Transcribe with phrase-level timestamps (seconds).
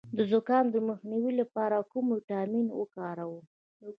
[0.17, 3.45] د زکام د مخنیوي لپاره کوم ویټامین وکاروم؟